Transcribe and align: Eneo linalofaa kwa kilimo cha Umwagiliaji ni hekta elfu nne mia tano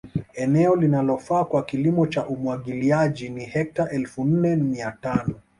Eneo 0.33 0.75
linalofaa 0.75 1.43
kwa 1.45 1.63
kilimo 1.63 2.07
cha 2.07 2.25
Umwagiliaji 2.27 3.29
ni 3.29 3.45
hekta 3.45 3.89
elfu 3.89 4.23
nne 4.25 4.55
mia 4.55 4.91
tano 4.91 5.35